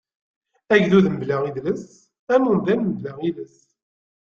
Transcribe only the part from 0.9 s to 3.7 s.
mebla idles, am umdan mebla iles.